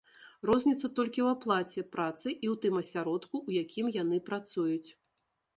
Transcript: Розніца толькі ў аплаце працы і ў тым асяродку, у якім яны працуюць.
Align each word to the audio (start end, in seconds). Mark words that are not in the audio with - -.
Розніца 0.49 0.89
толькі 0.99 1.19
ў 1.25 1.27
аплаце 1.35 1.83
працы 1.97 2.27
і 2.31 2.35
ў 2.37 2.55
тым 2.65 2.81
асяродку, 2.81 3.35
у 3.47 3.57
якім 3.63 3.93
яны 4.03 4.17
працуюць. 4.31 4.89